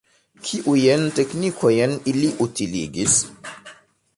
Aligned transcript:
Kiujn 0.45 1.03
teknikojn 1.19 1.93
ili 2.13 2.33
utiligis? 2.47 3.19